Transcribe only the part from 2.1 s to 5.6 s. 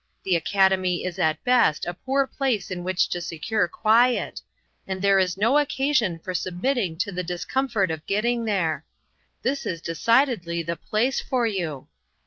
place in which to secure quiet, aud there is no